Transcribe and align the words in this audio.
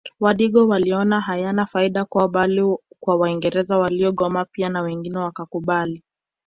Wadigo 0.19 0.67
waliona 0.67 1.21
hayana 1.21 1.65
faida 1.65 2.05
kwao 2.05 2.27
bali 2.27 2.75
kwa 2.99 3.15
waingereza 3.15 3.77
waligoma 3.77 4.45
pia 4.45 4.69
na 4.69 4.81
wengine 4.81 5.17
wakakubali 5.17 6.03